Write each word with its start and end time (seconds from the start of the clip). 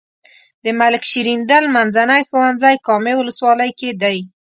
د 0.63 0.65
ملک 0.79 1.03
شیریندل 1.11 1.63
منځنی 1.75 2.21
ښوونځی 2.29 2.75
کامې 2.87 3.13
ولسوالۍ 3.17 3.71
کې 3.79 3.89
دی. 4.01 4.17